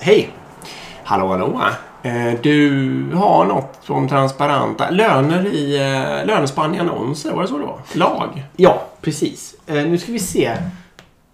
[0.00, 0.30] Hej!
[1.04, 1.60] Hallå, hallå.
[2.02, 7.32] Eh, Du har något om transparenta löner i eh, lönespann i annonser.
[7.32, 7.80] Var det så det var?
[7.94, 8.44] Lag?
[8.56, 9.54] Ja, precis.
[9.66, 10.56] Eh, nu ska vi se.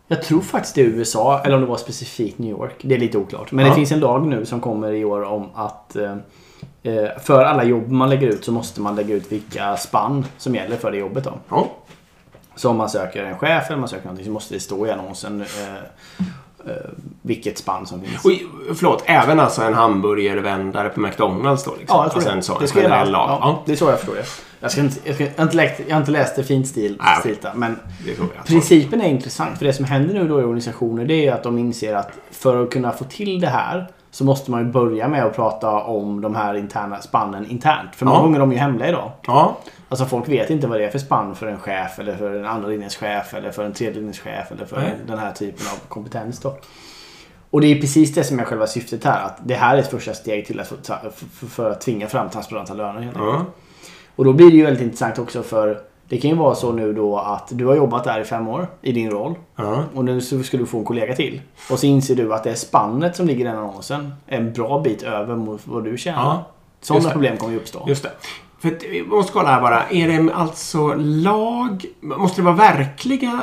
[0.08, 2.74] Jag tror faktiskt det är USA, eller om det var specifikt New York.
[2.82, 3.52] Det är lite oklart.
[3.52, 3.70] Men Ja.
[3.70, 5.96] det finns en lag nu som kommer i år om att
[7.22, 10.76] för alla jobb man lägger ut så måste man lägga ut vilka spann som gäller
[10.76, 11.24] för det jobbet.
[11.24, 11.32] Då.
[11.48, 11.66] Ja.
[12.56, 14.90] Så om man söker en chef eller man söker någonting så måste det stå i
[14.90, 15.44] annonsen
[17.22, 18.24] vilket spann som finns.
[18.24, 19.02] Oj, förlåt.
[19.06, 21.74] Även alltså en hamburgervändare på McDonalds då?
[21.78, 21.96] Liksom.
[21.96, 22.36] Ja, jag tror alltså det.
[22.36, 23.10] en sån det ska jag läsa.
[23.10, 24.24] Ja, Ja, Det är så jag förstår det.
[24.60, 26.68] Jag, ska inte, jag, ska, jag, har inte läst, jag har inte läst det fint
[26.68, 27.20] stil, Nej.
[27.20, 27.78] stilta, men.
[28.46, 31.58] Principen är intressant för det som händer nu då i organisationer det är att de
[31.58, 35.24] inser att för att kunna få till det här så måste man ju börja med
[35.24, 37.94] att prata om de här interna spannen internt.
[37.96, 38.22] För många Ja.
[38.22, 39.10] gånger är de ju hemliga idag.
[39.26, 39.56] Ja,
[39.88, 42.44] Alltså folk vet inte vad det är för spann för en chef eller för en
[42.46, 44.94] andra linjens chef eller för en tredje linjens chef eller för Nej.
[45.06, 46.56] den här typen av kompetens då.
[47.50, 49.24] Och det är precis det som är själva syftet här.
[49.24, 50.76] Att det här är ett första steg till att, för,
[51.10, 53.00] för, för att tvinga fram transparenta löner.
[53.00, 53.34] helt enkelt.
[53.34, 53.44] ja.
[54.16, 56.92] Och då blir det ju väldigt intressant också för det kan ju vara så nu
[56.92, 59.34] då att du har jobbat där i fem år i din roll.
[59.56, 59.84] ja.
[59.94, 61.40] Och nu så ska du få en kollega till.
[61.70, 64.80] Och så inser du att det spannet som ligger i den annonsen är en bra
[64.80, 66.22] bit över mot vad du tjänar.
[66.24, 66.44] Ja,
[66.80, 67.84] Sådana problem kommer ju uppstå.
[67.88, 68.10] Just det.
[68.60, 69.82] För att, vi måste kolla här bara.
[69.90, 71.84] Är det alltså lag?
[72.00, 73.40] Måste det vara verkliga?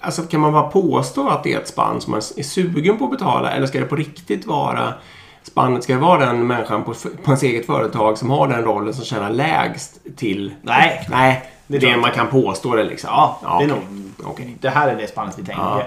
[0.00, 3.04] Alltså kan man bara påstå att det är ett spann som man är sugen på
[3.04, 3.50] att betala?
[3.50, 4.94] Eller ska det på riktigt vara
[5.42, 5.84] spannet?
[5.84, 9.30] Ska vara den människan på, på ens eget företag som har den rollen som tjänar
[9.30, 10.54] lägst till?
[10.62, 11.06] Nej.
[11.10, 11.50] Nej.
[11.70, 13.10] Det det man kan påstå det liksom.
[13.12, 13.78] Ja, det är nog.
[14.24, 14.56] Okej.
[14.60, 15.62] Det här är det spannet vi tänker.
[15.62, 15.82] Ja.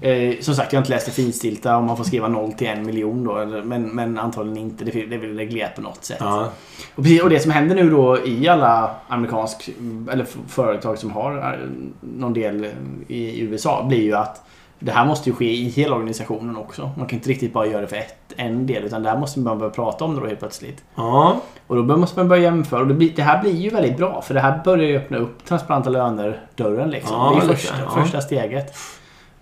[0.00, 2.66] Eh, som sagt, jag har inte läst det finstilta om man får skriva 0 till
[2.66, 3.36] 1 miljon då.
[3.36, 4.84] Eller, men, men antagligen inte.
[4.84, 6.18] Det är det är väl reglerat på något sätt.
[6.20, 6.48] Ja.
[6.94, 9.70] Och, precis, och det som händer nu då i alla amerikansk
[10.12, 11.68] eller företag som har eh,
[12.00, 12.68] någon del
[13.08, 14.44] i USA blir ju att
[14.84, 16.90] det här måste ju ske i hela organisationen också.
[16.96, 19.58] Man kan inte riktigt bara göra det för ett, en del utan där måste man
[19.58, 20.84] börja prata om det då helt plötsligt.
[20.94, 21.36] Ja.
[21.66, 24.22] Och då måste man börja jämföra och det, blir, det här blir ju väldigt bra
[24.22, 27.16] för det här börjar ju öppna upp transparenta löner-dörren liksom.
[27.16, 28.02] Ja, det är första, ja.
[28.02, 28.74] första steget.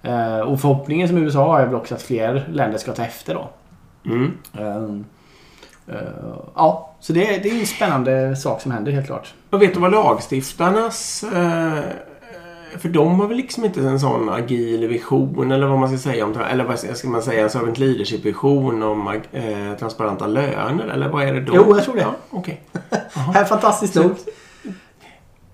[0.03, 3.35] Eh, och förhoppningen som USA har är väl också att fler länder ska ta efter
[3.35, 3.49] då.
[4.07, 4.33] Mm.
[4.59, 5.05] Ehm,
[5.89, 5.95] eh,
[6.55, 9.35] ja, så det, är- det är en spännande sak som händer helt klart.
[9.51, 11.25] Och vet du vad lagstiftarnas...
[12.79, 16.25] För de har väl liksom inte en sån agil vision eller vad man ska säga
[16.25, 16.35] om...
[16.51, 17.43] Eller vad ska man säga?
[17.43, 19.45] En servant leadership-vision om eh,
[19.79, 20.87] transparenta löner?
[20.87, 21.53] Eller vad är det då?
[21.57, 22.01] Jo, jag tror det.
[22.01, 22.61] Ja, Okej.
[23.13, 24.11] Här fantastiskt nog.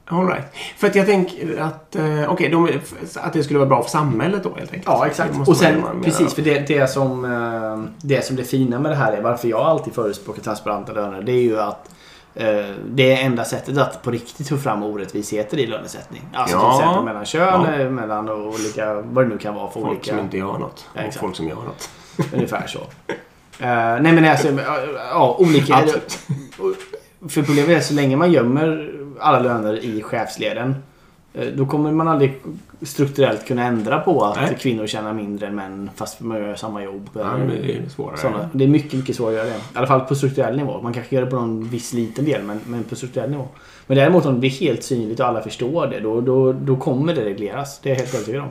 [0.08, 0.44] All right.
[0.76, 1.96] För att jag tänker att...
[1.96, 2.80] Eh, Okej, de-
[3.16, 4.86] att det skulle vara bra för samhället då helt enkelt.
[4.86, 5.48] Ja, exakt.
[5.48, 9.12] Och sen, precis, för det, det, som, eh, det som det fina med det här
[9.12, 11.90] är, varför jag alltid förespråkar transparenta löner, det är ju att
[12.86, 16.22] det är enda sättet att på riktigt få fram orättvisheter i lönesättning.
[16.34, 16.72] Alltså Ja.
[16.76, 17.80] till exempel mellan kön, Ja.
[17.80, 20.88] eh, mellan olika, vad det nu kan vara för Folk olika, som inte gör något.
[20.94, 21.90] Ja, och folk som gör något.
[22.34, 22.78] ungefär så.
[22.78, 24.78] Eh, nej men alltså, ja,
[25.10, 25.74] ja, olika...
[25.74, 26.18] Absolut.
[27.28, 30.76] För problemet är så länge man gömmer alla löner i chefsleden eh,
[31.56, 32.34] då kommer man aldrig
[32.82, 34.56] strukturellt kunna ändra på att Nej.
[34.60, 37.10] kvinnor tjänar mindre än män fast man gör samma jobb.
[37.12, 37.20] Ja,
[37.62, 38.16] det är svårare.
[38.16, 38.48] sådana.
[38.52, 39.62] Det är mycket, mycket svårare att göra det.
[39.74, 40.80] I alla fall på strukturell nivå.
[40.82, 43.48] Man kanske gör det på någon viss liten del, men, men på strukturell nivå.
[43.86, 47.14] Men däremot om det blir helt synligt och alla förstår det, då, då, då kommer
[47.14, 47.80] det regleras.
[47.82, 48.50] Det är jag helt övertygad om.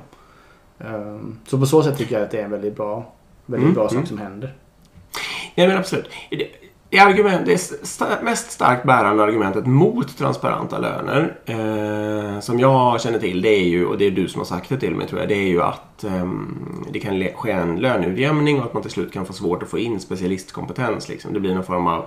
[0.88, 3.14] Ehm, så på så sätt tycker jag att det är en väldigt bra,
[3.46, 4.06] väldigt Mm, bra sak mm.
[4.06, 4.54] som händer.
[5.56, 6.06] Ja, men absolut.
[6.90, 13.20] Det, det, argument, det mest starkt bärande argumentet mot transparenta löner eh, som jag känner
[13.20, 15.20] till, det är ju, och det är du som har sagt det till mig tror
[15.20, 18.92] jag, det är ju att ehm, det kan ske en löneutjämning och att man till
[18.92, 21.10] slut kan få svårt att få in specialistkompetens.
[21.10, 21.34] Liksom.
[21.34, 22.06] Det blir någon form av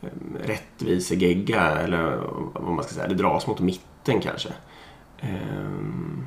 [0.00, 2.20] um, rättvisegegga eller
[2.52, 4.48] vad man ska säga, det dras mot mitten kanske.
[5.20, 6.26] Ehm,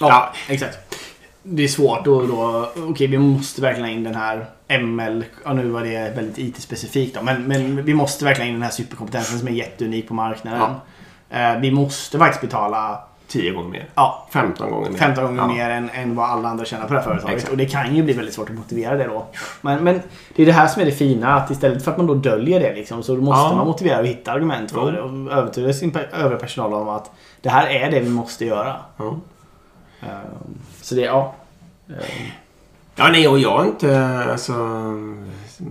[0.00, 0.93] Ja, exakt.
[1.46, 4.46] Det är svårt då, då okej vi måste verkligen ha in den här
[4.80, 8.54] ML, ja nu var det väldigt IT-specifikt då, men, men vi måste verkligen ha in
[8.54, 10.70] den här superkompetensen som är jätteunik på marknaden.
[11.30, 13.88] Eh, vi måste faktiskt betala tio gånger mer.
[13.94, 14.98] ja, 15 gånger mer.
[14.98, 15.46] 15 gånger Ja.
[15.48, 17.34] mer än, än vad alla andra tjänar på det här företaget.
[17.36, 17.52] Exakt.
[17.52, 19.26] Och det kan ju bli väldigt svårt att motivera det då.
[19.60, 20.00] Men, men
[20.36, 21.34] det är det här som är det fina.
[21.34, 23.56] Att istället för att man då döljer det liksom, så måste Ja.
[23.56, 24.90] man motivera och hitta argument för Ja.
[24.90, 25.00] det.
[25.00, 27.10] Och övertyga sin övriga personal om att
[27.40, 28.76] det här är det vi måste göra.
[28.96, 29.16] Ja.
[30.00, 31.34] Ehm, så det, ja.
[31.88, 32.30] Ehm,
[32.96, 34.08] Ja, nej, och jag är inte...
[34.30, 34.52] Alltså,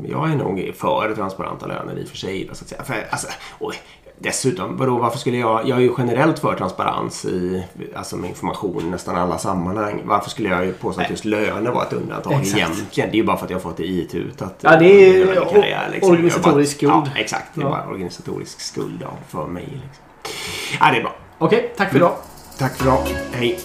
[0.08, 2.50] jag är nog för transparenta löner i och för sig.
[2.54, 2.84] Så att säga.
[2.84, 3.28] För, alltså,
[3.60, 3.76] oj,
[4.20, 5.68] dessutom, vadå, varför skulle jag...
[5.68, 7.64] Jag är ju generellt för transparens i
[7.96, 10.02] alltså, med information i nästan alla sammanhang.
[10.06, 12.58] Varför skulle jag ju påstå att just löner var ett undantag Exakt.
[12.58, 13.12] egentligen?
[13.12, 14.56] Det är ju bara för att jag har fått det itutat.
[14.62, 16.12] Ja, det är min karriär, liksom.
[16.12, 16.92] organisatorisk skuld.
[16.92, 17.46] Ja, exakt.
[17.54, 17.70] Det är Ja.
[17.70, 19.64] bara organisatorisk skuld ja, för mig.
[19.72, 20.04] Liksom.
[20.80, 21.16] Ja, det är bra.
[21.38, 22.16] Okej, tack för idag.
[22.58, 23.04] Tack för idag.
[23.32, 23.60] Hej.